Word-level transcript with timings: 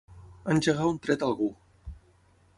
Engegar 0.53 0.87
un 0.93 0.97
tret 1.05 1.27
a 1.27 1.31
algú. 1.31 1.51